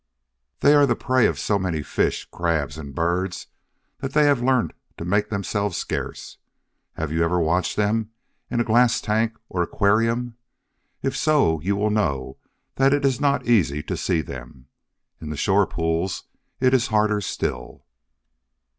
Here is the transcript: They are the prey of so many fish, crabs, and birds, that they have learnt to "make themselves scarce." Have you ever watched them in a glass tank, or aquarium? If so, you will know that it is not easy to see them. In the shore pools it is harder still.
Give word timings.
They 0.61 0.73
are 0.73 0.87
the 0.87 0.95
prey 0.95 1.27
of 1.27 1.37
so 1.37 1.59
many 1.59 1.83
fish, 1.83 2.25
crabs, 2.31 2.75
and 2.75 2.95
birds, 2.95 3.45
that 3.99 4.13
they 4.13 4.23
have 4.25 4.41
learnt 4.41 4.73
to 4.97 5.05
"make 5.05 5.29
themselves 5.29 5.77
scarce." 5.77 6.39
Have 6.93 7.11
you 7.11 7.23
ever 7.23 7.39
watched 7.39 7.75
them 7.75 8.09
in 8.49 8.59
a 8.59 8.63
glass 8.63 8.99
tank, 8.99 9.37
or 9.47 9.61
aquarium? 9.61 10.37
If 11.03 11.15
so, 11.15 11.59
you 11.61 11.75
will 11.75 11.91
know 11.91 12.37
that 12.77 12.93
it 12.93 13.05
is 13.05 13.21
not 13.21 13.45
easy 13.45 13.83
to 13.83 13.95
see 13.95 14.21
them. 14.21 14.65
In 15.19 15.29
the 15.29 15.37
shore 15.37 15.67
pools 15.67 16.23
it 16.59 16.73
is 16.73 16.87
harder 16.87 17.21
still. 17.21 17.85